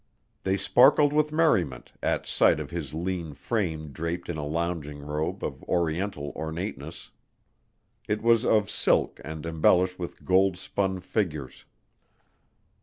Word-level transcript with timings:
They 0.41 0.57
sparkled 0.57 1.13
with 1.13 1.31
merriment 1.31 1.91
at 2.01 2.25
sight 2.25 2.59
of 2.59 2.71
his 2.71 2.95
lean 2.95 3.35
frame 3.35 3.91
draped 3.91 4.29
in 4.29 4.37
a 4.37 4.43
lounging 4.43 4.97
robe 4.97 5.43
of 5.43 5.61
Oriental 5.65 6.31
ornateness. 6.35 7.11
It 8.07 8.23
was 8.23 8.43
of 8.43 8.67
silk 8.67 9.21
and 9.23 9.45
embellished 9.45 9.99
with 9.99 10.25
gold 10.25 10.57
spun 10.57 11.01
figures. 11.01 11.65